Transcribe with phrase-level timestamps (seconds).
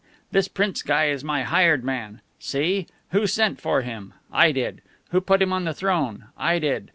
[0.31, 2.21] This Prince guy is my hired man.
[2.39, 2.87] See?
[3.11, 4.15] Who sent for him?
[4.33, 4.81] I did.
[5.11, 6.25] Who put him on the throne?
[6.35, 6.89] I did.